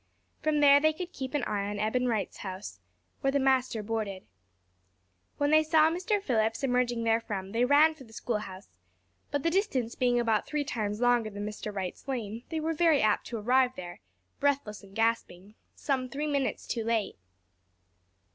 From 0.41 0.61
there 0.61 0.79
they 0.79 0.93
could 0.93 1.13
keep 1.13 1.35
an 1.35 1.43
eye 1.43 1.69
on 1.69 1.77
Eben 1.77 2.07
Wright's 2.07 2.37
house, 2.37 2.79
where 3.19 3.29
the 3.29 3.37
master 3.37 3.83
boarded. 3.83 4.25
When 5.37 5.51
they 5.51 5.61
saw 5.61 5.91
Mr. 5.91 6.19
Phillips 6.19 6.63
emerging 6.63 7.03
therefrom 7.03 7.51
they 7.51 7.65
ran 7.65 7.93
for 7.93 8.03
the 8.03 8.11
schoolhouse; 8.11 8.69
but 9.29 9.43
the 9.43 9.51
distance 9.51 9.93
being 9.93 10.19
about 10.19 10.47
three 10.47 10.63
times 10.63 11.01
longer 11.01 11.29
than 11.29 11.45
Mr. 11.45 11.71
Wright's 11.71 12.07
lane 12.07 12.45
they 12.49 12.59
were 12.59 12.73
very 12.73 12.99
apt 13.03 13.27
to 13.27 13.37
arrive 13.37 13.75
there, 13.75 13.99
breathless 14.39 14.81
and 14.81 14.95
gasping, 14.95 15.53
some 15.75 16.09
three 16.09 16.25
minutes 16.25 16.65
too 16.65 16.83
late. 16.83 17.19